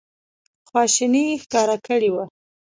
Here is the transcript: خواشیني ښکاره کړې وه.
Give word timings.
خواشیني 0.67 1.25
ښکاره 1.43 1.77
کړې 1.87 2.09
وه. 2.13 2.23